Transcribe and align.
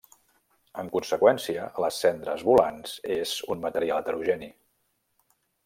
En 0.83 0.87
conseqüència, 0.95 1.65
les 1.85 1.99
cendres 2.05 2.43
volants 2.49 2.95
és 3.19 3.35
un 3.57 3.63
material 3.67 4.03
heterogeni. 4.05 4.51